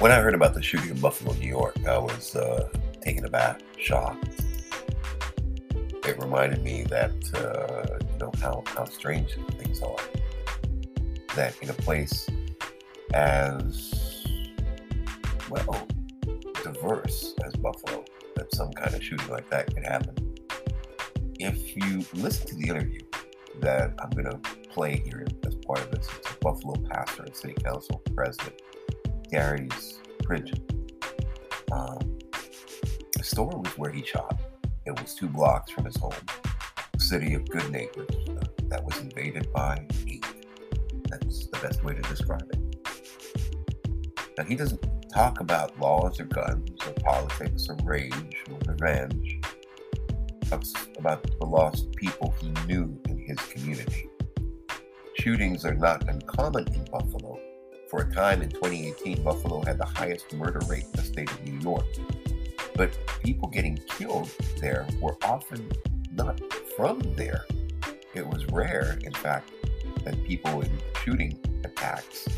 [0.00, 2.70] When I heard about the shooting in Buffalo, New York, I was uh,
[3.02, 4.30] taken aback, shocked.
[6.06, 9.98] It reminded me that uh, you know how how strange things are.
[11.36, 12.26] That in a place
[13.12, 14.24] as
[15.50, 15.86] well
[16.64, 18.02] diverse as Buffalo,
[18.36, 20.14] that some kind of shooting like that could happen.
[21.38, 23.02] If you listen to the interview
[23.60, 24.38] that I'm going to
[24.70, 28.62] play here as part of this, it's a Buffalo pastor and city council president,
[29.30, 30.60] Darius Pridgen.
[31.70, 32.18] Um,
[33.16, 34.40] the store was where he shot.
[34.86, 36.12] It was two blocks from his home,
[36.98, 40.24] city of good neighbors uh, that was invaded by hate.
[41.08, 42.58] That's the best way to describe it.
[44.36, 49.40] Now, he doesn't talk about laws or guns or politics or rage or revenge.
[50.48, 54.08] Talks about the lost people he knew in his community.
[55.14, 57.38] Shootings are not uncommon in Buffalo.
[57.90, 61.44] For a time in 2018, Buffalo had the highest murder rate in the state of
[61.44, 61.86] New York.
[62.76, 65.68] But people getting killed there were often
[66.12, 66.40] not
[66.76, 67.46] from there.
[68.14, 69.50] It was rare, in fact,
[70.04, 70.70] that people in
[71.02, 72.28] shooting attacks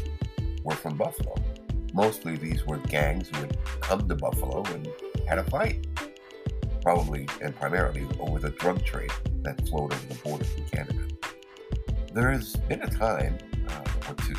[0.65, 1.35] were from Buffalo.
[1.93, 4.89] Mostly these were gangs who had come to Buffalo and
[5.29, 5.87] had a fight,
[6.81, 11.09] probably and primarily over the drug trade that flowed over the border from Canada.
[12.15, 13.37] There has been a time
[13.69, 14.35] uh, or two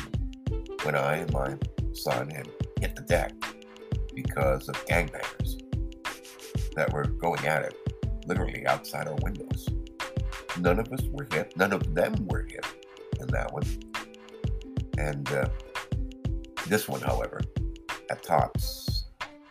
[0.84, 1.56] when I and my
[1.92, 2.48] son had
[2.80, 3.32] hit the deck
[4.14, 5.60] because of gangbangers
[6.74, 7.74] that were going at it
[8.26, 9.68] literally outside our windows.
[10.58, 12.66] None of us were hit, none of them were hit
[13.20, 13.64] in that one.
[14.98, 15.48] And uh,
[16.68, 17.40] this one, however,
[18.10, 19.06] at Tops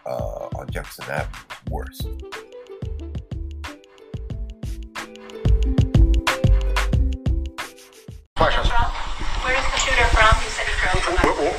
[0.06, 2.02] uh, on Jefferson Avenue, worse.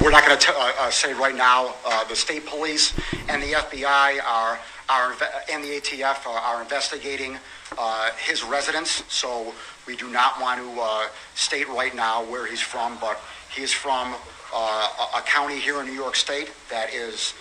[0.00, 1.74] We're- not going to uh, say right now.
[1.84, 2.94] Uh, The state police
[3.28, 5.14] and the FBI are, are
[5.50, 7.38] and the ATF are- are investigating
[7.76, 9.52] uh, his residence, so
[9.86, 13.20] we do not want to uh, state right now where he's from, but
[13.54, 14.14] he is from
[14.54, 17.34] uh, a a county here in New York State that is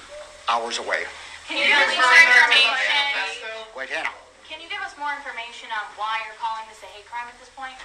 [0.50, 1.04] hours away.
[1.48, 3.52] Can you give us more information?
[3.78, 4.10] Wait, Hannah.
[4.50, 7.38] Can you give us more information on why you're calling this a hate crime at
[7.40, 7.78] this point?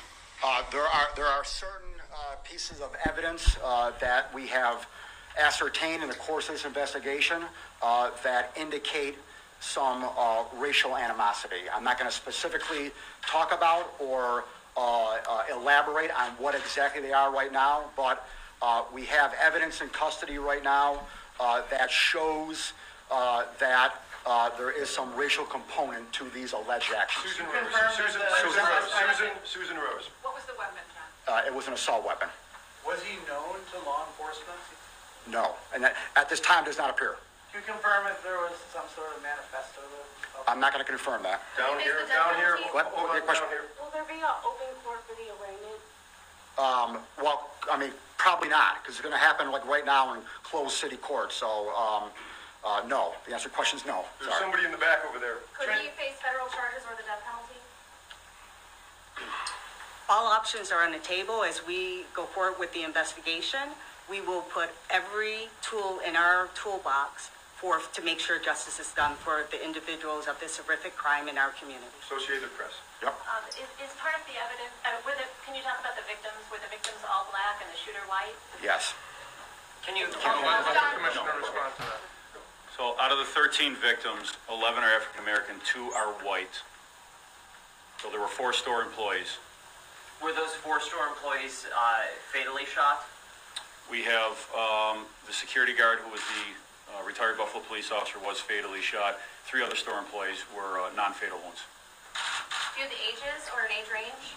[0.43, 1.88] Uh, There are, there are certain
[2.19, 4.87] uh, pieces of evidence uh, that we have
[5.39, 7.43] ascertained in the course of this investigation
[7.83, 9.17] uh, that indicate
[9.61, 11.69] some uh, racial animosity.
[11.73, 12.91] I'm not going to specifically
[13.27, 14.45] talk about or
[14.77, 18.27] uh, uh, elaborate on what exactly they are right now, but
[18.63, 21.01] uh, we have evidence in custody right now
[21.41, 22.73] uh, that shows
[23.11, 23.95] uh, that
[24.27, 27.33] uh, there is some racial component to these alleged actions.
[27.33, 30.11] Susan Rose, Susan, Susan Rose, Susan, Susan Rose.
[30.23, 30.98] What was the weapon, John?
[31.29, 32.29] Uh, It was an assault weapon.
[32.87, 34.57] Was he known to law enforcement?
[35.29, 37.21] No, and that, at this time does not appear.
[37.53, 39.85] Can you confirm if there was some sort of manifesto?
[39.85, 41.43] that- I'm not going to confirm that.
[41.59, 42.87] Down here, down here, deputy- What?
[42.97, 43.45] hold on, Your question?
[43.45, 43.69] down here.
[43.77, 45.81] Will there be an open court for the arraignment?
[46.57, 46.91] Um,
[47.21, 50.77] well, I mean, probably not, because it's going to happen like right now in closed
[50.81, 51.33] city court.
[51.33, 52.09] So, um,
[52.65, 53.13] uh, no.
[53.27, 54.07] The answer to the question is no.
[54.19, 54.41] There's Sorry.
[54.49, 55.45] somebody in the back over there.
[55.59, 57.61] Could he face federal charges or the death penalty?
[60.09, 63.77] All options are on the table as we go forward with the investigation.
[64.09, 67.29] We will put every tool in our toolbox
[67.61, 71.37] for, to make sure justice is done for the individuals of this horrific crime in
[71.37, 71.93] our community.
[72.09, 72.81] Associated Press.
[73.05, 73.13] Yep.
[73.13, 76.07] Um, is, is part of the evidence, uh, were the, can you talk about the
[76.09, 76.41] victims?
[76.49, 78.33] Were the victims all black and the shooter white?
[78.65, 78.97] Yes.
[79.85, 82.01] Can you, Commissioner respond to that.
[82.73, 86.65] so out of the 13 victims, 11 are African American, two are white.
[88.01, 89.37] So there were four store employees.
[90.23, 93.07] Were those four store employees uh, fatally shot?
[93.91, 96.45] We have um, the security guard, who was the
[96.93, 99.19] uh, retired Buffalo police officer, was fatally shot.
[99.47, 101.63] Three other store employees were uh, non-fatal wounds.
[102.75, 104.35] Do you have the ages or an age range?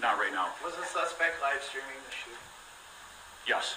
[0.00, 0.54] Not right now.
[0.64, 2.38] Was the suspect live streaming the shoot?
[3.46, 3.76] Yes.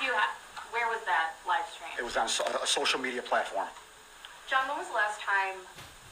[0.00, 0.32] Do you have,
[0.72, 1.92] where was that live stream?
[2.00, 3.68] It was on so- a social media platform.
[4.48, 5.60] John, when was the last time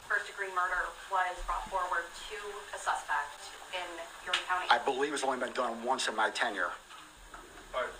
[0.09, 2.37] first degree murder was brought forward to
[2.73, 3.37] a suspect
[3.77, 3.85] in
[4.25, 4.65] Erie County?
[4.73, 6.73] I believe it's only been done once in my tenure.
[7.77, 7.93] All right.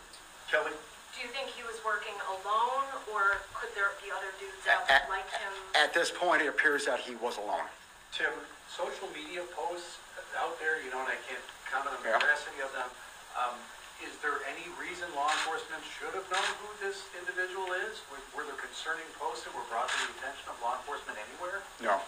[0.50, 0.74] Kelly?
[1.14, 5.06] Do you think he was working alone or could there be other dudes out At,
[5.06, 5.54] that liked him?
[5.78, 7.70] at this point, it appears that he was alone.
[8.10, 8.34] Tim?
[8.66, 10.02] Social media posts
[10.34, 12.18] out there, you know, and I can't comment on the Yeah.
[12.18, 12.90] veracity of them.
[13.38, 13.54] Um,
[14.00, 18.00] is there any reason law enforcement should have known who this individual is?
[18.08, 21.60] Were, were there concerning posts that were brought to the attention of law enforcement anywhere?
[21.84, 22.00] No.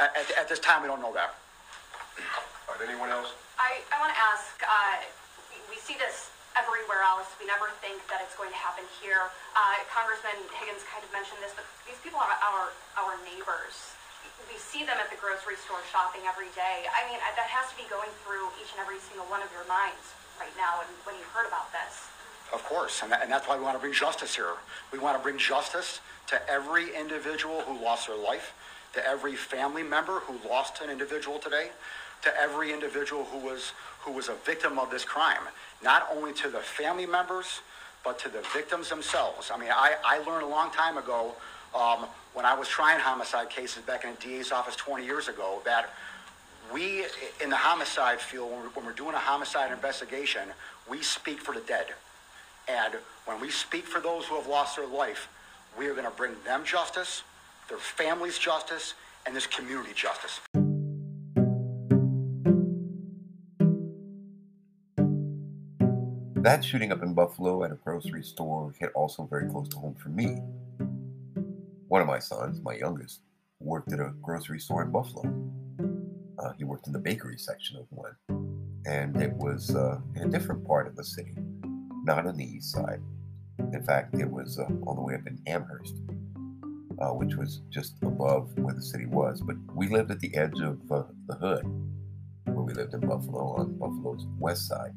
[0.00, 1.36] At, at, at this time, we don't know that.
[2.68, 3.36] All right, anyone else?
[3.60, 5.04] I, I want to ask, uh,
[5.52, 7.28] we- we see this everywhere else.
[7.40, 9.28] We never think that it's going to happen here.
[9.56, 13.96] Uh, Congressman Higgins kind of mentioned this, but these people are our, our neighbors.
[14.48, 16.88] We see them at the grocery store shopping every day.
[16.92, 19.64] I mean, that has to be going through each and every single one of your
[19.68, 22.08] minds right now and when you heard about this.
[22.52, 24.54] Of course, and, that, and that's why we want to bring justice here.
[24.92, 28.52] We want to bring justice to every individual who lost their life,
[28.94, 31.70] to every family member who lost an individual today,
[32.22, 35.42] to every individual who was who was a victim of this crime.
[35.82, 37.60] Not only to the family members,
[38.04, 39.50] but to the victims themselves.
[39.52, 41.34] I mean, I, I learned a long time ago
[41.74, 45.62] um, when I was trying homicide cases back in the DA's office 20 years ago
[45.64, 45.90] that
[46.72, 47.04] we
[47.42, 50.42] in the homicide field, when we're, when we're doing a homicide investigation,
[50.88, 51.86] we speak for the dead.
[52.68, 52.94] And
[53.24, 55.28] when we speak for those who have lost their life,
[55.78, 57.22] we are going to bring them justice,
[57.68, 58.94] their families justice,
[59.26, 60.40] and this community justice.
[66.42, 69.94] That shooting up in Buffalo at a grocery store hit also very close to home
[69.94, 70.38] for me.
[71.86, 73.20] One of my sons, my youngest,
[73.60, 75.22] worked at a grocery store in Buffalo.
[76.42, 78.16] Uh, he worked in the bakery section of one,
[78.84, 81.36] and it was uh, in a different part of the city,
[82.02, 83.00] not on the east side.
[83.72, 85.94] In fact, it was uh, all the way up in Amherst,
[87.00, 89.40] uh, which was just above where the city was.
[89.40, 91.64] But we lived at the edge of uh, the hood,
[92.46, 94.96] where we lived in Buffalo on Buffalo's west side.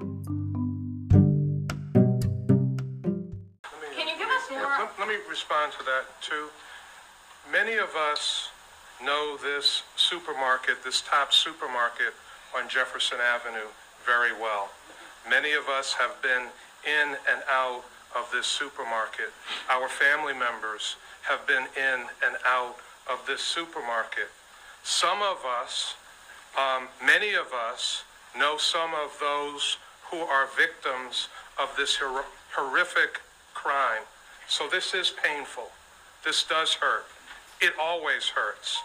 [3.95, 4.61] Can you give us more?
[4.61, 6.49] Let let me respond to that, too.
[7.51, 8.49] Many of us
[9.03, 12.13] know this supermarket, this top supermarket
[12.55, 13.69] on Jefferson Avenue
[14.05, 14.69] very well.
[15.29, 16.47] Many of us have been
[16.85, 17.83] in and out
[18.15, 19.33] of this supermarket.
[19.69, 22.77] Our family members have been in and out
[23.11, 24.29] of this supermarket.
[24.83, 25.95] Some of us,
[26.57, 28.03] um, many of us,
[28.37, 29.77] know some of those
[30.11, 31.27] who are victims
[31.59, 32.25] of this hor-
[32.55, 33.21] horrific
[33.53, 34.03] crime.
[34.47, 35.71] So this is painful.
[36.23, 37.05] This does hurt.
[37.61, 38.81] It always hurts.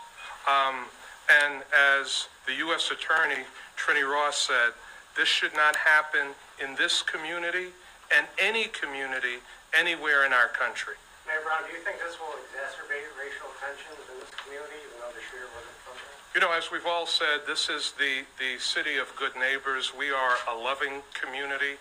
[0.49, 0.87] Um,
[1.31, 2.91] and as the U.S.
[2.91, 3.45] Attorney,
[3.77, 4.73] Trini Ross, said,
[5.17, 7.75] this should not happen in this community
[8.15, 9.43] and any community
[9.77, 10.95] anywhere in our country.
[11.27, 15.15] Mayor Brown, do you think this will exacerbate racial tensions in this community, even though
[15.15, 16.11] the shooter wasn't from there?
[16.35, 19.93] You know, as we've all said, this is the, the city of good neighbors.
[19.95, 21.79] We are a loving community.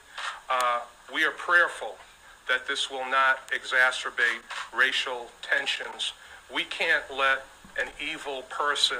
[0.50, 0.82] Uh,
[1.14, 1.98] we are prayerful
[2.48, 6.14] that this will not exacerbate racial tensions.
[6.54, 7.46] We can't let
[7.80, 8.98] an evil person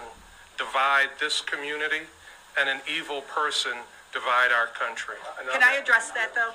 [0.58, 2.06] divide this community
[2.60, 3.74] and an evil person
[4.14, 5.16] divide our country.
[5.52, 6.52] Can I address that though?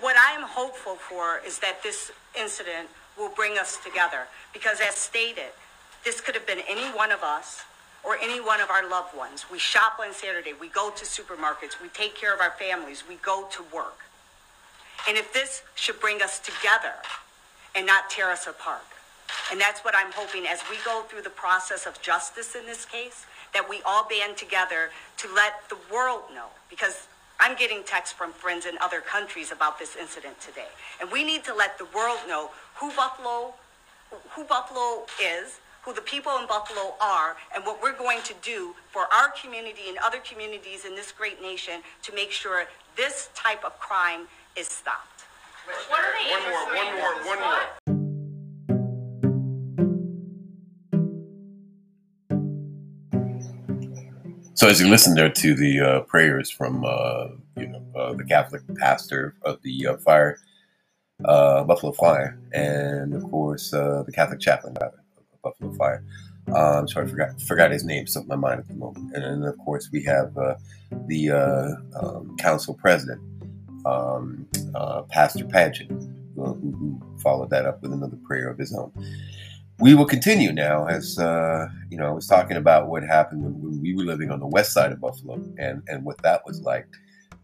[0.00, 2.88] What I am hopeful for is that this incident
[3.18, 5.52] will bring us together because as stated,
[6.04, 7.62] this could have been any one of us
[8.04, 9.46] or any one of our loved ones.
[9.50, 13.16] We shop on Saturday, we go to supermarkets, we take care of our families, we
[13.16, 13.98] go to work.
[15.08, 16.94] And if this should bring us together
[17.74, 18.82] and not tear us apart.
[19.50, 22.84] And that's what I'm hoping as we go through the process of justice in this
[22.84, 26.46] case, that we all band together to let the world know.
[26.70, 27.06] Because
[27.38, 30.68] I'm getting texts from friends in other countries about this incident today.
[31.00, 33.54] And we need to let the world know who Buffalo,
[34.30, 38.74] who Buffalo is, who the people in Buffalo are, and what we're going to do
[38.92, 43.64] for our community and other communities in this great nation to make sure this type
[43.64, 45.24] of crime is stopped.
[45.88, 46.00] One
[46.48, 47.91] more, one more, one more.
[54.54, 58.24] So as you listen there to the uh, prayers from uh, you know uh, the
[58.24, 60.38] Catholic pastor of the uh, fire
[61.24, 64.92] uh, Buffalo Fire, and of course uh, the Catholic chaplain of
[65.42, 66.04] Buffalo Fire.
[66.48, 68.06] I'm sorry, I forgot forgot his name.
[68.06, 69.14] Slipped my mind at the moment.
[69.14, 70.34] And then of course we have
[71.06, 71.30] the
[71.96, 73.22] um, council president,
[73.86, 74.46] um,
[75.08, 75.90] Pastor Paget,
[76.36, 78.92] who, who followed that up with another prayer of his own
[79.80, 83.60] we will continue now as uh, you know i was talking about what happened when,
[83.60, 86.60] when we were living on the west side of buffalo and and what that was
[86.62, 86.86] like.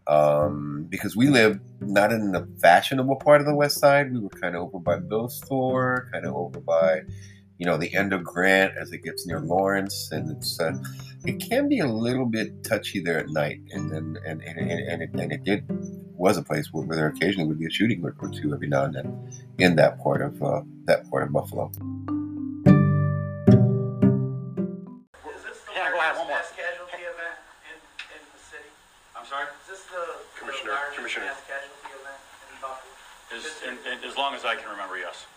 [0.07, 4.11] Um, because we lived not in the fashionable part of the west side.
[4.11, 7.01] We were kind of over by bill's store kind of over by
[7.59, 10.09] you know the end of grant as it gets near lawrence.
[10.11, 10.73] And it's uh,
[11.25, 13.59] it can be a little bit touchy there at night.
[13.69, 15.65] And and and, and, and, and, it, and it did
[16.15, 18.85] was a place where, where there occasionally would be a shooting or two every now
[18.85, 21.71] and then in that part of uh, that part of buffalo
[31.29, 31.69] largest Commissioner.
[31.77, 32.93] casualty event in Buffalo?
[33.29, 35.29] As, and, and as long as I can remember, yes.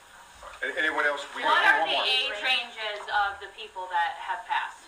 [0.62, 1.26] Anyone else?
[1.36, 2.06] We- What are one the more.
[2.06, 4.78] age ranges of the people that have passed?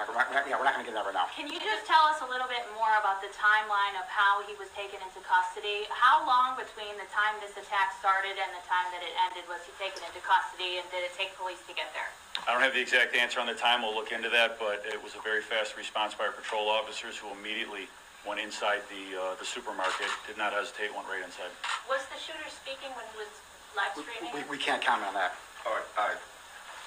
[0.00, 1.28] We're not, we're not- yeah, we're not going to get that right now.
[1.36, 4.56] Can you just tell us a little bit more about the timeline of how he
[4.56, 5.84] was taken into custody?
[5.92, 9.60] How long between the time this attack started and the time that it ended was
[9.68, 12.08] he taken into custody, and did it take police to get there?
[12.48, 13.84] I don't have the exact answer on the time.
[13.84, 17.20] We'll look into that, but it was a very fast response by our patrol officers
[17.20, 17.86] who immediately
[18.26, 21.48] went inside the, uh, the supermarket, did not hesitate, went right inside.
[21.88, 23.32] Was the shooter speaking when he was
[23.72, 24.32] live We, streaming?
[24.34, 25.32] we, we can't comment on that.
[25.64, 26.20] All right, all right.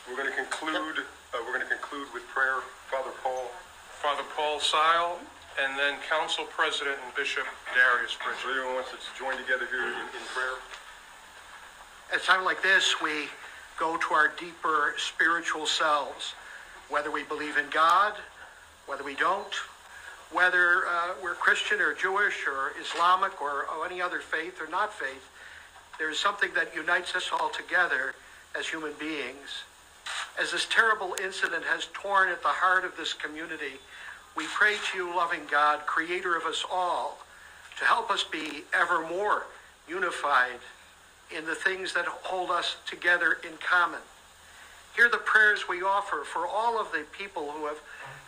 [0.06, 2.62] We're going to conclude, uh, we're going to conclude with prayer.
[2.92, 3.50] Father Paul.
[4.04, 5.18] Father Paul Sile,
[5.62, 8.52] and then Council President and Bishop Darius Pridgen.
[8.52, 10.60] Everyone wants to join together here in, in prayer?
[12.12, 13.32] At a time like this, we
[13.80, 16.34] go to our deeper spiritual selves,
[16.90, 18.14] whether we believe in God,
[18.86, 19.54] whether we don't,
[20.34, 24.94] whether uh, we're Christian or Jewish or Islamic or, or any other faith or not
[24.94, 25.30] faith.
[26.00, 28.16] There is something that unites us all together
[28.58, 29.64] as human beings.
[30.40, 33.80] As this terrible incident has torn at the heart of this community,
[34.36, 37.20] we pray to you, loving God, creator of us all,
[37.78, 39.46] to help us be ever more
[39.88, 40.60] unified
[41.36, 44.00] in the things that hold us together in common.
[44.96, 47.80] Hear the prayers we offer for all of the people who have,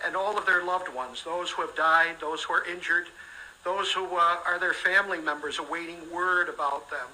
[0.05, 3.07] and all of their loved ones, those who have died, those who are injured,
[3.63, 7.07] those who uh, are their family members awaiting word about them,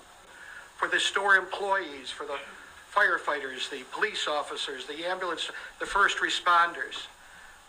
[0.76, 2.38] for the store employees, for the
[2.94, 7.08] firefighters, the police officers, the ambulance, the first responders.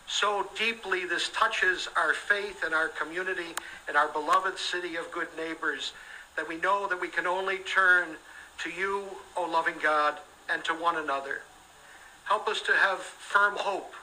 [0.08, 3.54] So deeply this touches our faith and our community
[3.86, 5.92] and our beloved city of good neighbors
[6.36, 8.08] that we know that we can only turn
[8.58, 9.04] to you,
[9.36, 10.18] O loving God,
[10.50, 11.42] and to one another.
[12.24, 13.94] Help us to have firm hope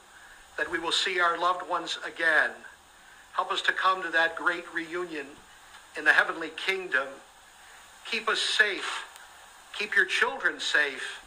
[0.60, 2.51] that we will see our loved ones again.
[3.32, 5.25] Help us to come to that great reunion
[5.98, 7.08] in the heavenly kingdom.
[8.12, 9.06] Keep us safe.
[9.74, 11.22] Keep your children safe.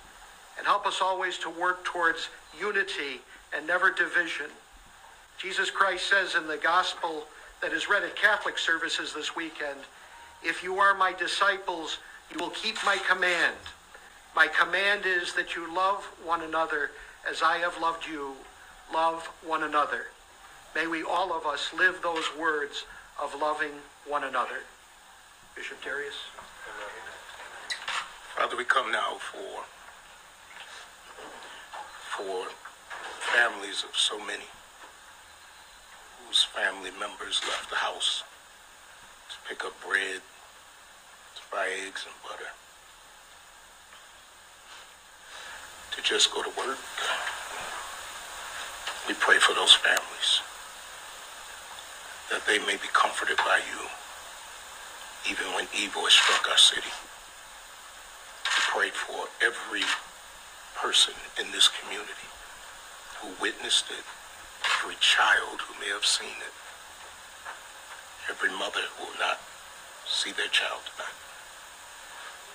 [0.59, 2.29] And help us always to work towards
[2.61, 3.23] unity
[3.57, 4.47] and never division.
[5.39, 7.25] Jesus Christ says in the gospel
[7.62, 9.81] that is read at Catholic services this weekend,
[10.45, 11.99] if you are my disciples,
[12.31, 13.57] you will keep my command.
[14.37, 16.91] My command is that you love one another
[17.27, 18.35] as I have loved you.
[18.92, 20.06] Love one another.
[20.75, 22.84] May we all of us live those words
[23.22, 23.72] of loving
[24.06, 24.64] one another.
[25.56, 26.14] Bishop Darius.
[28.37, 29.64] Father, we come now for
[32.11, 32.49] for
[33.32, 34.44] families of so many
[36.26, 38.25] whose family members left the house
[39.30, 40.20] to pick up bread,
[41.34, 42.50] to buy eggs and butter,
[45.96, 46.78] to just go to work.
[49.09, 50.40] We pray for those families
[52.30, 53.80] that they may be comforted by you
[55.30, 56.90] even when evil has struck our city.
[58.44, 59.85] We pray for every
[60.75, 62.30] person in this community
[63.21, 64.04] who witnessed it,
[64.64, 66.54] every child who may have seen it,
[68.30, 69.40] every mother who will not
[70.06, 71.18] see their child tonight.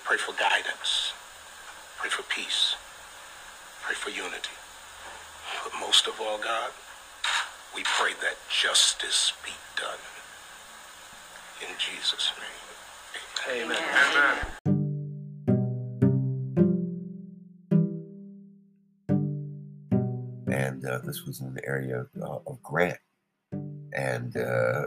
[0.04, 1.12] Pray for guidance.
[1.98, 2.76] Pray for peace.
[3.82, 4.56] Pray for unity.
[5.64, 6.70] But most of all, God,
[7.74, 9.98] we pray that justice be done.
[11.60, 13.64] In Jesus' name.
[13.64, 13.76] Amen.
[13.76, 14.58] Amen.
[20.58, 22.98] and uh, this was in the area uh, of Grant.
[23.52, 24.82] And uh,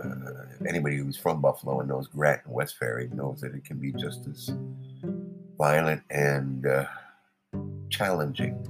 [0.68, 3.92] anybody who's from Buffalo and knows Grant and West Ferry knows that it can be
[3.94, 4.52] just as
[5.58, 6.86] violent and uh,
[7.90, 8.64] challenging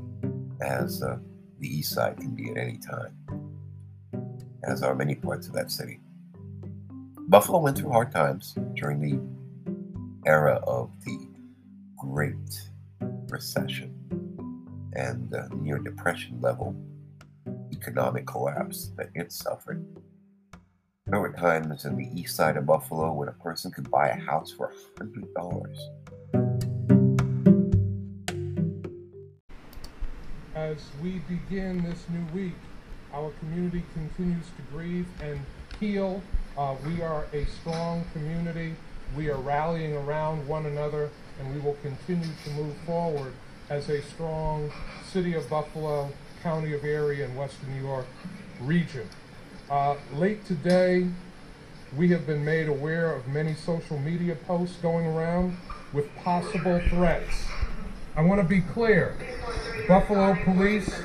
[0.62, 1.18] as uh,
[1.62, 3.16] the East Side can be at any time,
[4.64, 6.00] as are many parts of that city.
[7.30, 11.28] Buffalo went through hard times during the era of the
[11.98, 12.36] Great
[13.30, 13.96] Recession
[14.94, 16.76] and near depression level
[17.72, 19.86] economic collapse that it suffered.
[21.08, 24.20] There were times in the east side of Buffalo when a person could buy a
[24.20, 26.01] house for $100.
[30.56, 32.56] As we begin this new week,
[33.14, 35.40] our community continues to grieve and
[35.80, 36.22] heal.
[36.58, 38.76] Uh, we are a strong community.
[39.16, 43.32] We are rallying around one another, and we will continue to move forward
[43.70, 44.70] as a strong
[45.10, 46.10] City of Buffalo,
[46.44, 48.08] County of Erie, and Western New York
[48.60, 49.08] region.
[49.70, 51.08] Uh, late today,
[51.96, 55.56] we have been made aware of many social media posts going around
[55.94, 57.46] with possible threats.
[58.18, 59.16] I want to be clear
[59.88, 61.02] Buffalo Police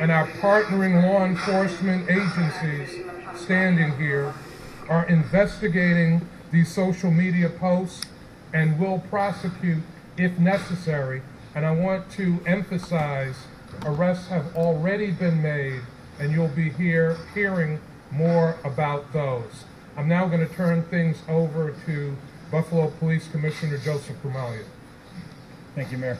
[0.00, 3.04] and our partnering law enforcement agencies
[3.36, 4.34] standing here
[4.88, 8.04] are investigating these social media posts
[8.52, 9.82] and will prosecute
[10.16, 11.22] if necessary.
[11.54, 13.36] And I want to emphasize
[13.84, 15.82] arrests have already been made
[16.18, 17.80] and you'll be here hearing
[18.10, 19.64] more about those.
[19.96, 22.16] I'm now going to turn things over to
[22.50, 24.64] Buffalo Police Commissioner Joseph Gramaglia.
[25.74, 26.18] Thank you, Mayor.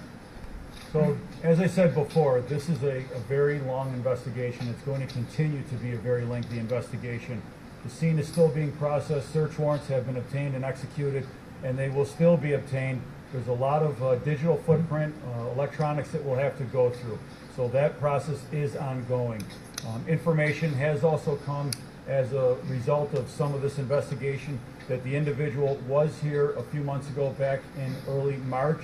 [0.93, 4.69] So, as I said before, this is a, a very long investigation.
[4.69, 7.41] It's going to continue to be a very lengthy investigation.
[7.83, 9.33] The scene is still being processed.
[9.33, 11.27] Search warrants have been obtained and executed,
[11.65, 13.01] and they will still be obtained.
[13.33, 17.19] There's a lot of uh, digital footprint, uh, electronics that we'll have to go through.
[17.57, 19.43] So that process is ongoing.
[19.89, 21.71] Um, information has also come
[22.07, 26.83] as a result of some of this investigation that the individual was here a few
[26.83, 28.83] months ago back in early March.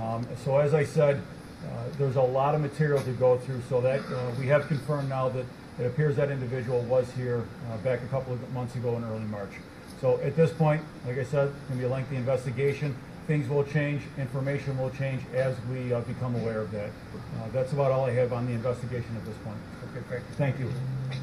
[0.00, 1.20] Um, so as I said,
[1.64, 5.08] uh, there's a lot of material to go through so that uh, we have confirmed
[5.08, 5.44] now that
[5.78, 9.24] it appears that individual was here uh, back a couple of months ago in early
[9.24, 9.52] March.
[10.00, 12.96] So at this point, like I said, it's going to be a lengthy investigation.
[13.26, 16.88] Things will change, information will change as we uh, become aware of that.
[16.88, 19.56] Uh, that's about all I have on the investigation at this point.
[19.96, 20.66] Okay, thank you.
[20.68, 21.20] Thank you.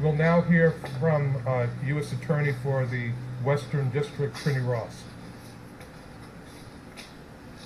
[0.00, 2.12] We'll now hear from uh, U.S.
[2.12, 3.12] Attorney for the
[3.44, 5.04] Western District, Trini Ross.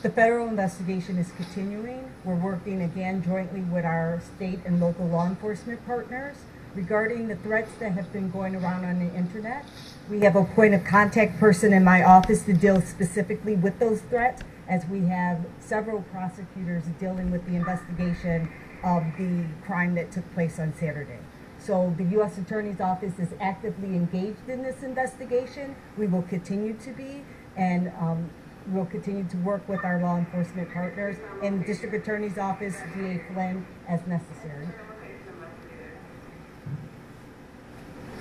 [0.03, 2.11] The federal investigation is continuing.
[2.25, 6.37] We're working again jointly with our state and local law enforcement partners
[6.75, 9.67] regarding the threats that have been going around on the internet.
[10.09, 14.01] We have a point of contact person in my office to deal specifically with those
[14.01, 18.51] threats as we have several prosecutors dealing with the investigation
[18.83, 21.19] of the crime that took place on Saturday.
[21.59, 22.39] So the U.S.
[22.39, 25.77] Attorney's Office is actively engaged in this investigation.
[25.99, 27.23] We will continue to be,
[27.55, 28.31] and um,
[28.69, 33.23] we'll continue to work with our law enforcement partners and the District Attorney's Office, DA
[33.33, 34.69] Flynn, as necessary.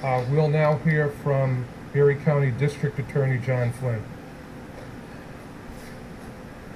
[0.01, 4.03] Uh, we'll now hear from Erie County District Attorney John Flynn.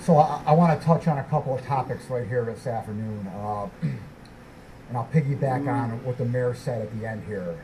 [0.02, 3.28] So I, I want to touch on a couple of topics right here this afternoon,
[3.28, 7.64] uh, and I'll piggyback on what the mayor said at the end here.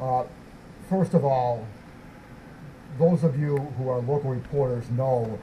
[0.00, 0.24] Uh,
[0.88, 1.66] first of all,
[2.98, 5.38] those of you who are local reporters know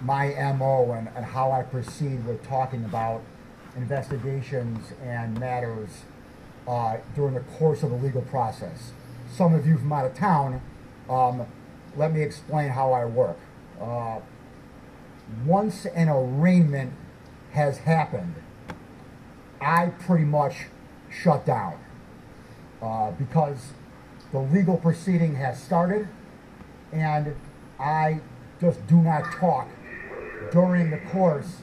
[0.00, 0.28] my
[0.58, 3.22] MO and, and how I proceed with talking about
[3.76, 6.04] investigations and matters
[6.66, 8.92] uh, during the course of the legal process.
[9.30, 10.62] Some of you from out of town,
[11.08, 11.46] um,
[11.96, 13.38] let me explain how I work.
[13.80, 14.20] Uh,
[15.44, 16.92] once an arraignment
[17.52, 18.34] has happened,
[19.60, 20.66] I pretty much
[21.10, 21.78] shut down
[22.80, 23.72] uh, because
[24.32, 26.08] the legal proceeding has started
[26.92, 27.34] and
[27.78, 28.20] I
[28.60, 29.68] just do not talk
[30.50, 31.58] during the course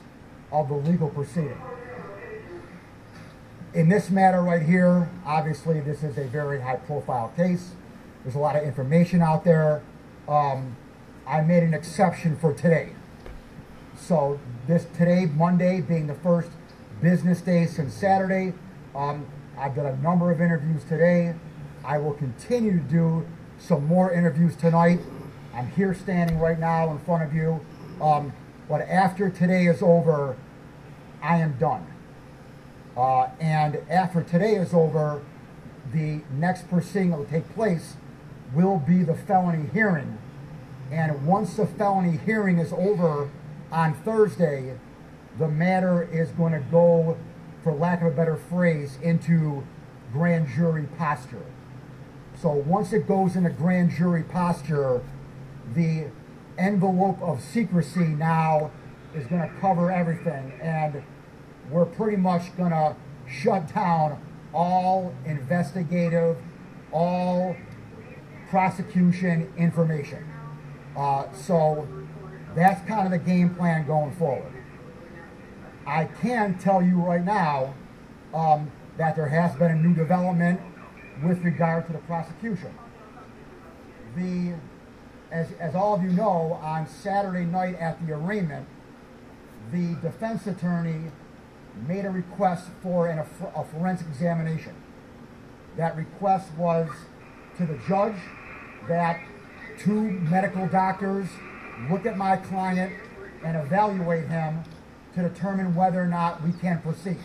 [0.51, 1.61] of the legal proceeding.
[3.73, 7.71] In this matter right here, obviously this is a very high profile case.
[8.23, 9.83] There's a lot of information out there.
[10.27, 10.77] Um,
[11.27, 12.93] I made an exception for today.
[13.97, 16.49] So this today, Monday, being the first
[17.01, 18.53] business day since Saturday,
[18.95, 19.25] um,
[19.57, 21.35] I've done a number of interviews today.
[21.83, 23.27] I will continue to do
[23.59, 24.99] some more interviews tonight.
[25.55, 27.65] I'm here standing right now in front of you.
[28.01, 28.33] Um,
[28.67, 30.35] but after today is over,
[31.21, 31.87] I am done.
[32.97, 35.23] Uh, and after today is over,
[35.93, 37.95] the next proceeding that will take place
[38.53, 40.17] will be the felony hearing.
[40.91, 43.29] And once the felony hearing is over
[43.71, 44.77] on Thursday,
[45.39, 47.17] the matter is going to go,
[47.63, 49.65] for lack of a better phrase, into
[50.11, 51.45] grand jury posture.
[52.41, 55.01] So once it goes into grand jury posture,
[55.73, 56.08] the
[56.58, 58.71] envelope of secrecy now
[59.13, 60.54] is going to cover everything.
[60.62, 61.04] And
[61.69, 62.95] we're pretty much going to
[63.28, 64.21] shut down
[64.54, 66.38] all investigative,
[66.91, 67.56] all
[68.49, 70.25] prosecution information.
[70.95, 71.88] Uh, so
[72.56, 74.54] that's kind of the game plan going forward.
[75.86, 77.75] I can tell you right now
[78.34, 80.60] um, that there has been a new development
[81.23, 82.73] with regard to the prosecution.
[84.15, 84.54] The,
[85.35, 88.65] as, as all of you know, on Saturday night at the arraignment,
[89.73, 91.11] the defense attorney
[91.87, 94.73] made a request for an, a, forensic examination.
[95.75, 96.87] That request was
[97.57, 98.15] to the judge
[98.87, 99.19] that
[99.77, 101.27] two medical doctors
[101.89, 102.93] look at my client
[103.43, 104.63] and evaluate him
[105.15, 107.19] to determine whether or not we can proceed.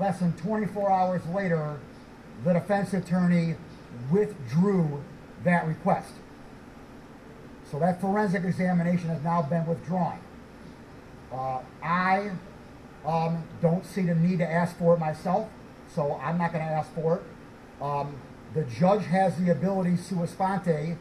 [0.00, 1.78] Less than 24 hours later,
[2.42, 3.54] the defense attorney
[4.10, 5.04] withdrew
[5.44, 6.12] that request.
[7.70, 10.18] So that forensic examination has now been withdrawn.
[11.32, 12.32] Uh, I
[13.06, 15.48] um, don't see the need to ask for it myself,
[15.88, 17.82] so I'm not going to ask for it.
[17.82, 18.20] Um,
[18.54, 20.96] the judge has the ability, sua sponte,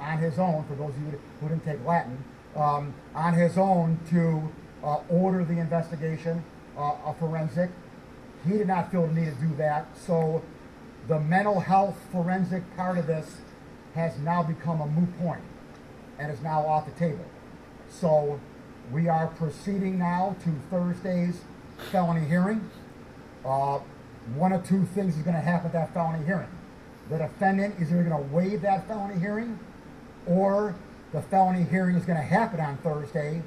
[0.00, 2.22] on his own, for those of you who didn't take Latin,
[2.56, 6.44] um, on his own to uh, order the investigation,
[6.76, 7.70] uh, a forensic.
[8.44, 9.86] he did not feel the need to do that.
[9.96, 10.42] So
[11.08, 13.38] the mental health forensic part of this
[13.96, 15.40] has now become a moot point
[16.18, 17.24] and is now off the table.
[17.88, 18.38] So
[18.92, 21.40] we are proceeding now to Thursday's
[21.90, 22.70] felony hearing.
[23.44, 23.80] Uh,
[24.34, 26.48] one of two things is going to happen at that felony hearing.
[27.08, 29.58] The defendant is either going to waive that felony hearing
[30.26, 30.74] or
[31.12, 33.42] the felony hearing is going to happen on Thursday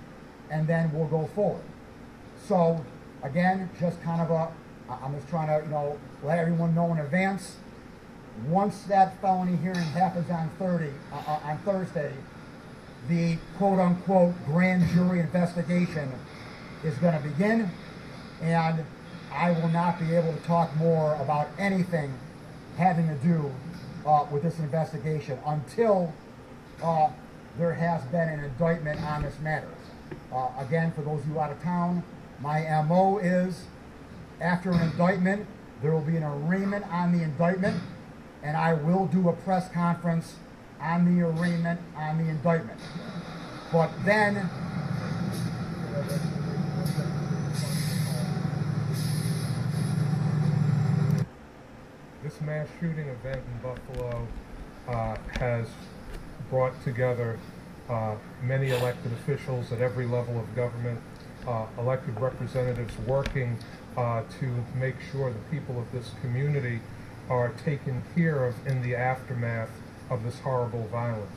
[0.49, 1.63] and then we'll go forward.
[2.47, 2.83] So
[3.21, 4.51] again, just kind of a,
[4.89, 7.57] I'm just trying to, you know, let everyone know in advance.
[8.47, 12.13] Once that felony hearing happens on 30, uh, uh, on Thursday,
[13.07, 16.11] the quote unquote grand jury investigation
[16.83, 17.69] is going to begin
[18.41, 18.83] and
[19.31, 22.13] I will not be able to talk more about anything
[22.77, 23.51] having to do
[24.05, 26.13] uh, with this investigation until
[26.81, 27.09] uh,
[27.57, 29.69] there has been an indictment on this matter.
[30.33, 32.03] Uh, again, for those of you out of town,
[32.41, 33.65] my MO is
[34.39, 35.45] after an indictment,
[35.81, 37.79] there will be an arraignment on the indictment,
[38.43, 40.35] and I will do a press conference
[40.81, 42.79] on the arraignment on the indictment.
[43.71, 44.49] But then,
[52.23, 54.27] This mass shooting event in Buffalo
[54.87, 55.67] uh, has
[56.49, 57.39] brought together
[57.89, 60.99] uh, many elected officials at every level of government,
[61.47, 63.57] uh, elected representatives working
[63.97, 66.79] uh, to make sure the people of this community
[67.29, 69.69] are taken care of in the aftermath
[70.09, 71.31] of this horrible violence.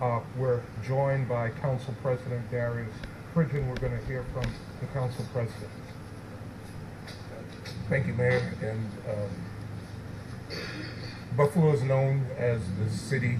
[0.00, 2.92] Uh, we're joined by Council President Darius
[3.34, 3.66] Pridgen.
[3.68, 4.44] We're going to hear from
[4.80, 5.70] the Council President.
[7.88, 8.54] Thank you, Mayor.
[8.60, 10.56] And um,
[11.36, 13.38] Buffalo is known as the city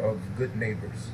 [0.00, 1.08] of good neighbors.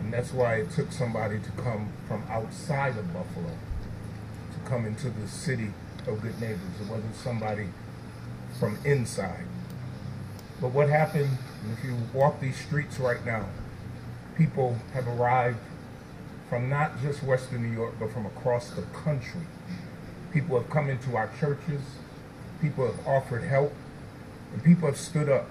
[0.00, 3.50] And that's why it took somebody to come from outside of Buffalo
[4.52, 5.72] to come into the city
[6.06, 6.80] of good neighbors.
[6.80, 7.68] It wasn't somebody
[8.58, 9.46] from inside.
[10.60, 11.38] But what happened,
[11.72, 13.46] if you walk these streets right now,
[14.36, 15.58] people have arrived
[16.50, 19.42] from not just Western New York, but from across the country.
[20.32, 21.80] People have come into our churches,
[22.60, 23.72] people have offered help,
[24.52, 25.48] and people have stood up.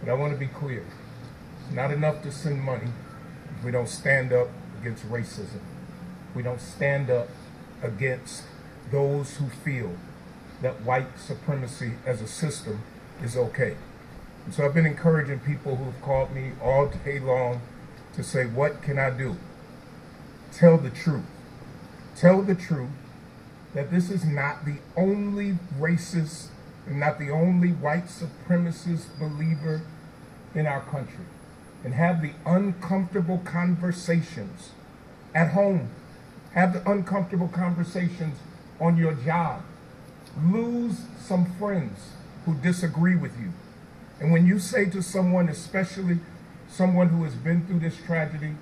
[0.00, 0.84] But I want to be clear
[1.64, 2.90] it's not enough to send money
[3.58, 4.48] if we don't stand up
[4.80, 5.60] against racism.
[6.34, 7.28] We don't stand up
[7.82, 8.44] against
[8.90, 9.96] those who feel
[10.62, 12.82] that white supremacy as a system
[13.22, 13.76] is okay.
[14.44, 17.60] And so I've been encouraging people who've called me all day long
[18.14, 19.36] to say, What can I do?
[20.52, 21.24] Tell the truth.
[22.16, 22.90] Tell the truth
[23.74, 26.48] that this is not the only racist
[26.86, 29.82] and not the only white supremacist believer
[30.54, 31.24] in our country.
[31.84, 34.70] And have the uncomfortable conversations
[35.34, 35.90] at home.
[36.52, 38.38] Have the uncomfortable conversations
[38.80, 39.62] on your job.
[40.44, 42.10] Lose some friends
[42.44, 43.52] who disagree with you.
[44.22, 46.20] And when you say to someone, especially
[46.68, 48.54] someone who has been through this tragedy,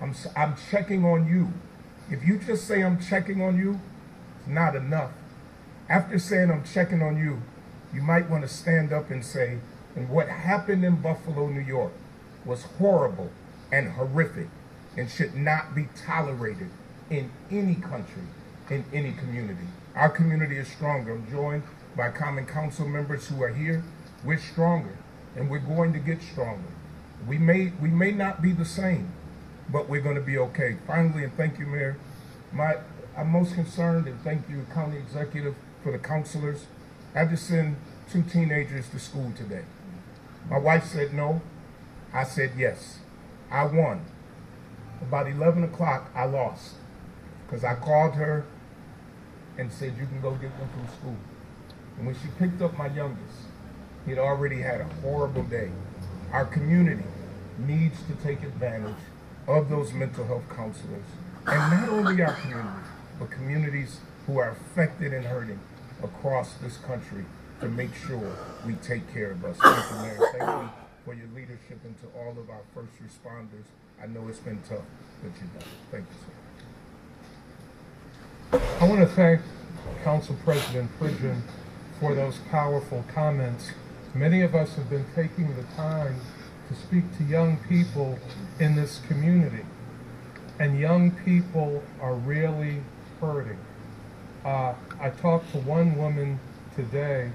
[0.00, 1.52] I'm, I'm checking on you.
[2.08, 3.80] If you just say I'm checking on you,
[4.38, 5.10] it's not enough.
[5.88, 7.42] After saying I'm checking on you,
[7.92, 9.58] you might want to stand up and say,
[9.96, 11.92] and what happened in Buffalo, New York
[12.44, 13.32] was horrible
[13.72, 14.46] and horrific
[14.96, 16.70] and should not be tolerated
[17.10, 18.22] in any country,
[18.70, 19.66] in any community.
[19.96, 21.14] Our community is stronger.
[21.14, 21.64] I'm joined
[21.96, 23.82] by Common Council members who are here.
[24.24, 24.96] We're stronger
[25.36, 26.68] and we're going to get stronger.
[27.26, 29.12] We may we may not be the same,
[29.68, 30.76] but we're going to be okay.
[30.86, 31.96] Finally, and thank you, Mayor.
[32.52, 32.76] My
[33.16, 36.66] I'm most concerned and thank you, County Executive, for the counselors.
[37.14, 37.76] I had to send
[38.10, 39.64] two teenagers to school today.
[40.48, 41.42] My wife said no.
[42.12, 42.98] I said yes.
[43.50, 44.04] I won.
[45.00, 46.74] About 11 o'clock, I lost
[47.46, 48.44] because I called her
[49.58, 51.16] and said, You can go get them from school.
[51.96, 53.38] And when she picked up my youngest,
[54.04, 55.70] he had already had a horrible day.
[56.32, 57.04] Our community
[57.58, 58.96] needs to take advantage
[59.46, 61.04] of those mental health counselors.
[61.46, 62.68] And not only our community,
[63.18, 65.58] but communities who are affected and hurting
[66.02, 67.24] across this country
[67.60, 68.36] to make sure
[68.66, 69.56] we take care of us.
[69.58, 70.18] Thank you, Mayor.
[70.32, 70.70] Thank you
[71.04, 73.64] for your leadership and to all of our first responders.
[74.02, 74.84] I know it's been tough,
[75.22, 75.68] but you've done.
[75.90, 76.26] Thank you, sir.
[78.80, 79.40] I want to thank
[80.04, 81.42] Council President Pridgen
[81.98, 83.72] for those powerful comments.
[84.14, 86.20] Many of us have been taking the time
[86.68, 88.18] to speak to young people
[88.58, 89.64] in this community,
[90.58, 92.82] and young people are really
[93.20, 93.58] hurting.
[94.44, 96.40] Uh, I talked to one woman
[96.74, 97.30] today,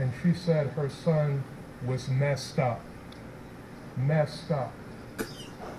[0.00, 1.44] and she said her son
[1.86, 2.80] was messed up.
[3.96, 4.72] Messed up.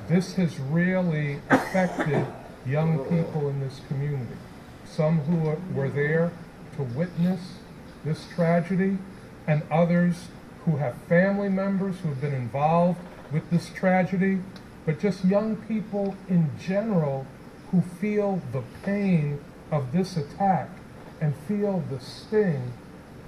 [0.08, 2.26] This has really affected
[2.66, 4.38] young people in this community.
[4.86, 6.32] Some who were there
[6.78, 7.56] to witness
[8.06, 8.98] this tragedy
[9.46, 10.28] and others
[10.68, 13.00] who have family members who have been involved
[13.32, 14.42] with this tragedy,
[14.86, 17.26] but just young people in general
[17.72, 19.40] who feel the pain
[19.72, 20.70] of this attack
[21.22, 22.74] and feel the sting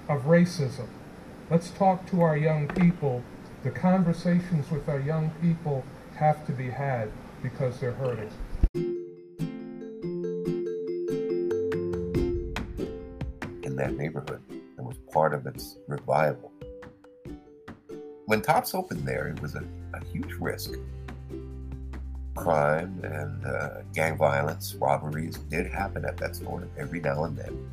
[0.06, 0.86] of racism.
[1.48, 3.24] Let's talk to our young people.
[3.62, 5.82] The conversations with our young people
[6.16, 7.10] have to be had
[7.42, 8.30] because they're hurting.
[13.62, 14.42] In that neighborhood,
[14.76, 16.52] and was part of its revival.
[18.30, 20.74] When Tops opened there, it was a, a huge risk.
[22.36, 27.68] Crime and uh, gang violence, robberies did happen at that store every now and then.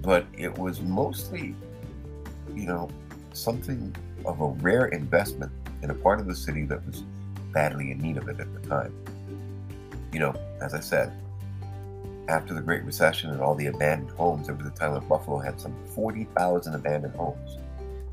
[0.00, 1.56] But it was mostly,
[2.54, 2.88] you know,
[3.32, 3.92] something
[4.24, 5.50] of a rare investment
[5.82, 7.02] in a part of the city that was
[7.52, 8.94] badly in need of it at the time.
[10.12, 11.12] You know, as I said,
[12.28, 15.40] after the Great Recession and all the abandoned homes, there was a time when Buffalo
[15.40, 17.58] had some 40,000 abandoned homes.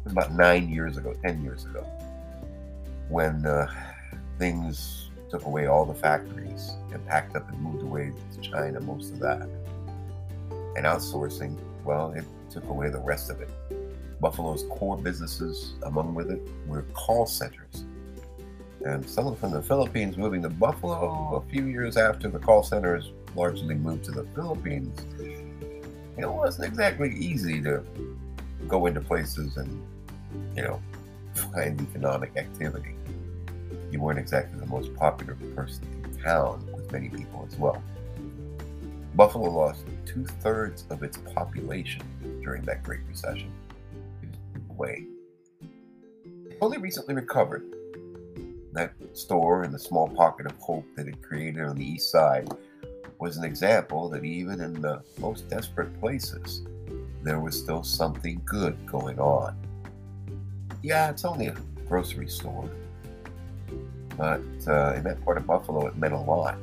[0.05, 1.85] About nine years ago, 10 years ago,
[3.09, 3.67] when uh,
[4.37, 9.13] things took away all the factories and packed up and moved away to China, most
[9.13, 9.47] of that.
[10.75, 13.49] And outsourcing, well, it took away the rest of it.
[14.19, 17.85] Buffalo's core businesses, among with it, were call centers.
[18.85, 23.11] And someone from the Philippines moving to Buffalo a few years after the call centers
[23.35, 24.99] largely moved to the Philippines,
[26.17, 27.83] it wasn't exactly easy to
[28.67, 29.81] go into places and,
[30.55, 30.81] you know,
[31.53, 32.95] find economic activity.
[33.91, 37.81] You weren't exactly the most popular person in town with many people as well.
[39.15, 42.01] Buffalo lost two thirds of its population
[42.41, 43.51] during that Great Recession.
[44.79, 45.07] It.
[46.61, 47.63] Only recently recovered.
[48.73, 52.49] That store and the small pocket of hope that it created on the east side
[53.19, 56.65] was an example that even in the most desperate places,
[57.21, 59.55] there was still something good going on.
[60.83, 61.55] Yeah, it's only a
[61.87, 62.69] grocery store,
[64.17, 66.57] but uh, in that part of Buffalo, it meant a lot,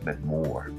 [0.00, 0.72] it meant more.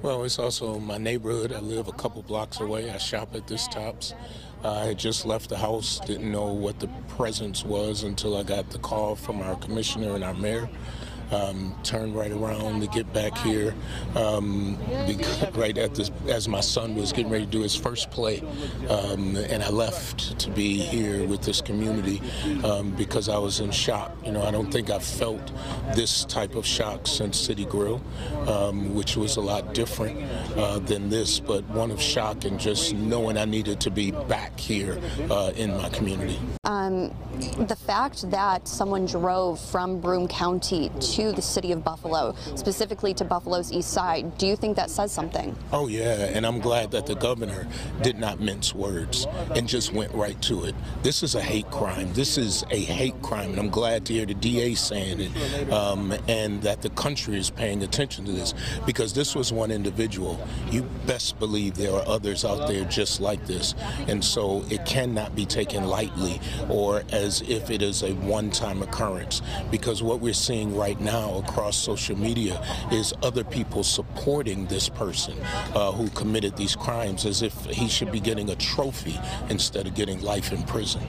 [0.00, 1.52] Well, it's also my neighborhood.
[1.52, 2.90] I live a couple blocks away.
[2.90, 4.14] I shop at this Tops.
[4.64, 8.70] I had just left the house, didn't know what the presence was until I got
[8.70, 10.70] the call from our commissioner and our mayor
[11.30, 13.74] um, turned right around to get back here
[14.14, 14.78] um,
[15.54, 18.40] right at this as my son was getting ready to do his first play
[18.88, 22.20] um, and I left to be here with this community
[22.64, 25.52] um, because I was in shock you know I don't think I've felt
[25.94, 28.00] this type of shock since City Grill
[28.46, 30.22] um, which was a lot different
[30.56, 34.58] uh, than this but one of shock and just knowing I needed to be back
[34.58, 36.38] here uh, in my community.
[36.64, 37.14] Um,
[37.66, 43.24] the fact that someone drove from Broome County to the city of Buffalo, specifically to
[43.24, 45.56] Buffalo's east side, do you think that says something?
[45.72, 47.66] Oh, yeah, and I'm glad that the governor
[48.02, 50.74] did not mince words and just went right to it.
[51.02, 52.12] This is a hate crime.
[52.12, 56.14] This is a hate crime, and I'm glad to hear the DA saying it um,
[56.28, 58.52] and that the country is paying attention to this
[58.84, 60.38] because this was one individual.
[60.70, 63.74] You best believe there are others out there just like this,
[64.08, 69.40] and so it cannot be taken lightly or as if it is a one-time occurrence
[69.70, 75.38] because what we're seeing right now across social media is other people supporting this person
[75.74, 79.94] uh, who committed these crimes as if he should be getting a trophy instead of
[79.94, 81.02] getting life in prison.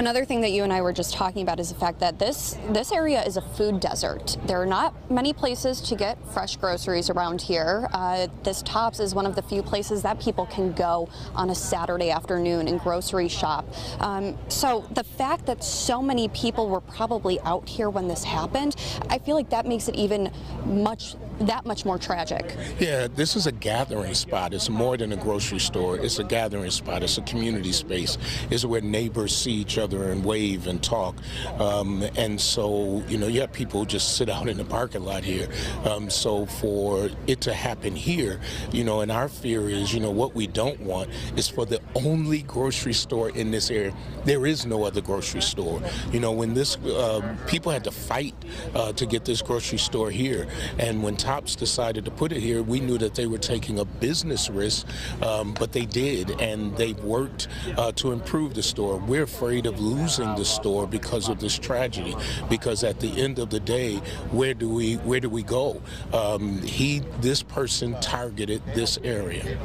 [0.00, 2.56] Another thing that you and I were just talking about is the fact that this
[2.70, 4.38] this area is a food desert.
[4.46, 7.86] There are not many places to get fresh groceries around here.
[7.92, 11.54] Uh, this Tops is one of the few places that people can go on a
[11.54, 13.66] Saturday afternoon and grocery shop.
[13.98, 18.76] Um, so the fact that so many people were probably out here when this happened,
[19.10, 20.32] I feel like that makes it even
[20.64, 22.54] much that much more tragic.
[22.78, 24.52] Yeah, this is a gathering spot.
[24.52, 25.98] It's more than a grocery store.
[25.98, 27.02] It's a gathering spot.
[27.02, 28.18] It's a community space.
[28.50, 31.16] It's where neighbors see each other and wave and talk.
[31.58, 35.24] Um, and so, you know, you have people just sit out in the parking lot
[35.24, 35.48] here.
[35.84, 38.40] Um, so for it to happen here,
[38.72, 41.80] you know, and our fear is, you know, what we don't want is for the
[41.94, 43.94] only grocery store in this area.
[44.24, 45.80] There is no other grocery store.
[46.12, 48.34] You know, when this, uh, people had to fight
[48.74, 50.46] uh, to get this grocery store here.
[50.78, 53.84] And when Tops decided to put it here, we knew that they were taking a
[53.84, 54.84] business risk,
[55.22, 57.46] um, but they did, and they worked
[57.78, 58.96] uh, to improve the store.
[58.96, 62.16] We're afraid of losing the store because of this tragedy,
[62.48, 63.98] because at the end of the day,
[64.32, 65.80] where do we where do we go?
[66.12, 69.56] Um, he, this person targeted this area.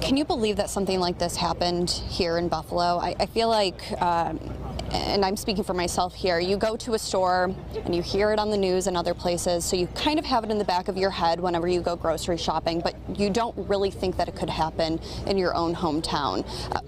[0.00, 2.98] Can you believe that something like this happened here in Buffalo?
[2.98, 4.40] I, I feel like um,
[4.92, 8.38] and I'm speaking for myself here, you go to a store and you hear it
[8.38, 10.88] on the news and other places, so you kind of have it in the back
[10.88, 14.36] of your head whenever you go grocery shopping, but you don't really think that it
[14.36, 16.44] could happen in your own hometown.
[16.74, 16.80] Uh,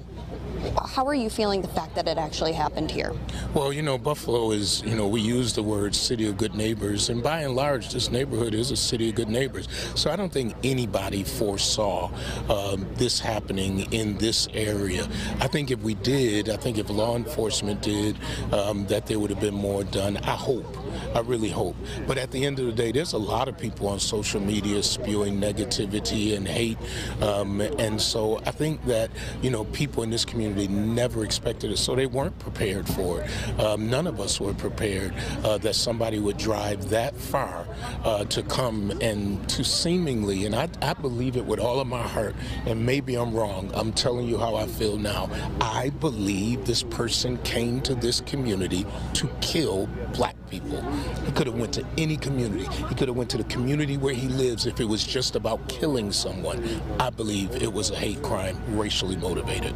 [0.87, 3.13] how are you feeling the fact that it actually happened here?
[3.55, 7.09] Well, you know, Buffalo is, you know, we use the word city of good neighbors,
[7.09, 9.69] and by and large, this neighborhood is a city of good neighbors.
[9.95, 12.11] So I don't think anybody foresaw
[12.49, 15.09] um, this happening in this area.
[15.41, 18.17] I think if we did, I think if law enforcement did,
[18.53, 20.17] um, that there would have been more done.
[20.19, 20.82] I hope.
[21.15, 21.77] I really hope.
[22.07, 24.83] But at the end of the day, there's a lot of people on social media
[24.83, 26.79] spewing negativity and hate.
[27.21, 31.79] Um, and so I think that, you know, people in this community never expected it.
[31.79, 33.61] So they weren't prepared for it.
[33.61, 37.67] Um, none of us were prepared uh, that somebody would drive that far
[38.05, 42.03] uh, to come and to seemingly, and I, I believe it with all of my
[42.03, 42.35] heart,
[42.67, 43.71] and maybe I'm wrong.
[43.75, 45.31] I'm telling you how I feel now.
[45.61, 50.82] I believe this person came to this community to kill black people.
[51.25, 52.67] He could have went to any community.
[52.89, 55.69] He could have went to the community where he lives if it was just about
[55.69, 56.63] killing someone.
[56.99, 59.75] I believe it was a hate crime, racially motivated.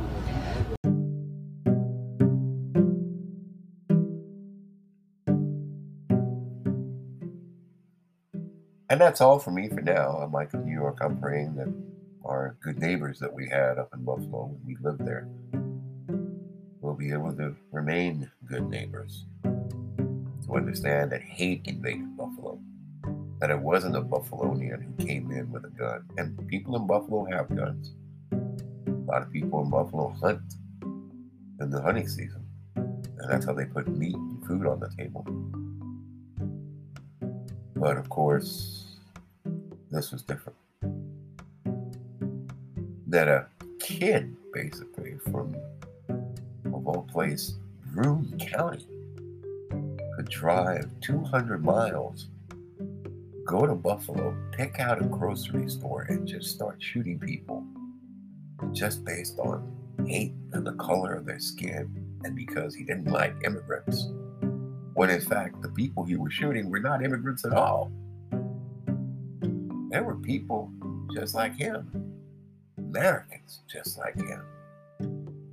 [8.89, 10.21] And that's all for me for now.
[10.23, 10.99] I'm Mike of New York.
[11.01, 11.73] I'm praying that
[12.25, 15.29] our good neighbors that we had up in Buffalo when we lived there
[16.81, 19.27] will be able to remain good neighbors.
[20.47, 22.59] To understand that hate invaded Buffalo.
[23.41, 26.05] That it wasn't a Buffalonian who came in with a gun.
[26.17, 27.95] And people in Buffalo have guns.
[28.33, 30.41] A lot of people in Buffalo hunt
[31.61, 32.45] in the hunting season.
[32.75, 35.27] And that's how they put meat and food on the table.
[37.75, 38.97] But of course,
[39.91, 40.57] this was different.
[43.07, 43.47] That a
[43.81, 45.55] kid, basically, from,
[46.09, 47.55] of all place,
[47.93, 48.87] Broome County,
[50.29, 52.29] drive 200 miles,
[53.45, 57.65] go to Buffalo, pick out a grocery store, and just start shooting people
[58.73, 59.73] just based on
[60.07, 61.91] hate and the color of their skin
[62.25, 64.09] and because he didn't like immigrants
[64.95, 67.91] when in fact the people he was shooting were not immigrants at all.
[69.91, 70.71] There were people
[71.15, 72.15] just like him,
[72.79, 74.43] Americans just like him,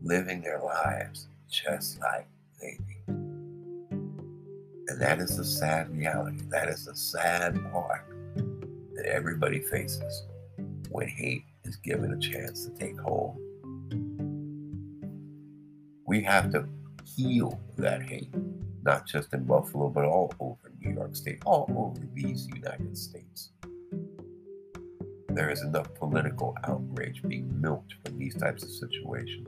[0.02, 2.28] living their lives just like
[2.62, 2.78] they.
[4.94, 6.38] And that is the sad reality.
[6.50, 8.06] That is the sad part
[8.94, 10.28] that everybody faces
[10.92, 13.40] when hate is given a chance to take hold.
[16.06, 16.68] We have to
[17.06, 18.30] heal that hate
[18.84, 23.50] not just in Buffalo, but all over New York State, all over these United States.
[25.30, 29.48] There is enough political outrage being milked from these types of situations.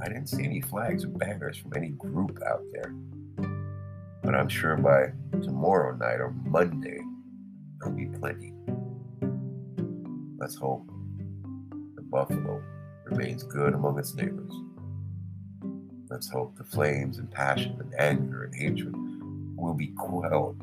[0.00, 2.94] I didn't see any flags or banners from any group out there.
[4.24, 6.98] But I'm sure by tomorrow night or Monday,
[7.78, 8.54] there'll be plenty.
[10.38, 10.88] Let's hope
[11.94, 12.62] the Buffalo
[13.04, 14.50] remains good among its neighbors.
[16.08, 18.94] Let's hope the flames and passion and anger and hatred
[19.56, 20.58] will be quelled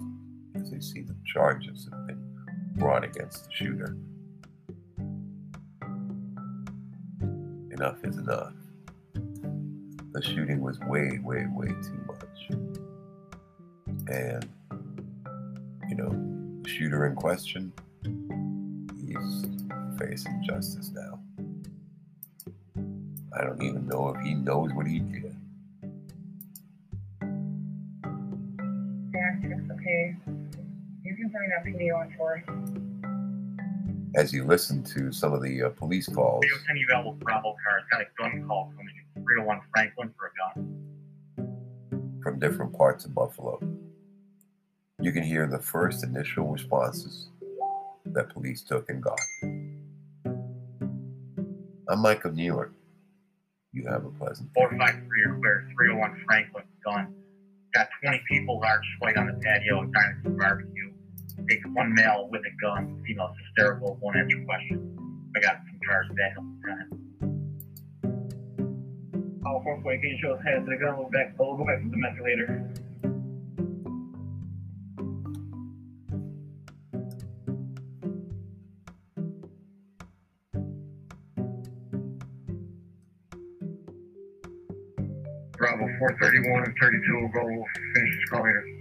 [0.55, 2.35] as they see the charges have been
[2.77, 3.95] brought against the shooter.
[7.71, 8.53] Enough is enough.
[10.13, 12.00] The shooting was way, way, way too.
[14.07, 14.47] And,
[15.89, 16.09] you know,
[16.61, 17.71] the shooter in question,
[19.05, 19.45] he's
[19.99, 21.19] facing justice now.
[23.37, 25.35] I don't even know if he knows what he did.
[29.71, 30.15] Okay.
[31.03, 32.43] You can find out PD on tour.
[34.15, 37.79] As you listen to some of the uh, police calls, Video 10 available Bravo car.
[37.79, 39.23] It's got a gun call coming in.
[39.23, 40.81] 301 Franklin for a gun.
[42.21, 43.59] from different parts of Buffalo.
[45.01, 47.29] You can hear the first initial responses
[48.05, 49.19] that police took and got.
[51.89, 52.71] I'm Mike of New York.
[53.73, 55.67] You have a pleasant 453 are clear.
[55.75, 57.15] 301 Franklin gun.
[57.73, 60.93] Got 20 people large fight on the patio at Dynasty Barbecue.
[61.49, 63.01] Takes one male with a gun.
[63.03, 63.97] female hysterical.
[64.03, 64.99] Won't answer questions.
[65.35, 66.89] I got some cars back up the time.
[69.47, 70.95] All four way, can you show us hands to the gun?
[70.95, 72.71] We'll back, we'll go back to the method later.
[86.01, 88.80] 431 and 32 will go finish this call later.